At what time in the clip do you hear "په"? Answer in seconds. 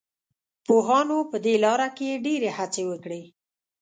1.31-1.37